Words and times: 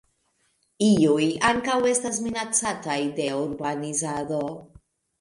Iuj 0.85 1.27
ankaŭ 1.51 1.77
estas 1.91 2.19
minacataj 2.31 2.99
de 3.23 3.31
urbanizado. 3.45 4.45